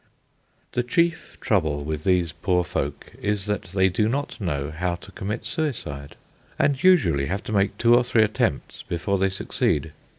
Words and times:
The 0.71 0.81
chief 0.81 1.37
trouble 1.41 1.83
with 1.83 2.05
these 2.05 2.31
poor 2.31 2.63
folk 2.63 3.11
is 3.21 3.45
that 3.45 3.61
they 3.65 3.87
do 3.87 4.09
not 4.09 4.41
know 4.41 4.71
how 4.71 4.95
to 4.95 5.11
commit 5.11 5.45
suicide, 5.45 6.15
and 6.57 6.81
usually 6.83 7.27
have 7.27 7.43
to 7.43 7.51
make 7.51 7.77
two 7.77 7.93
or 7.95 8.03
three 8.03 8.23
attempts 8.23 8.81
before 8.81 9.19
they 9.19 9.29
succeed. 9.29 9.91